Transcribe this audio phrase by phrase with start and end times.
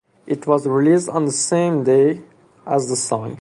[0.25, 2.23] It was released on the same day
[2.65, 3.29] as the song.